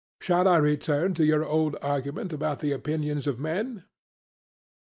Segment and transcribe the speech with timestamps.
[0.19, 3.85] Shall I return to your old argument about the opinions of men?